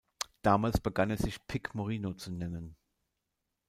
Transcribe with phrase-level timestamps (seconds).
[0.41, 2.75] Damals begann er sich Pick-Morino zu nennen.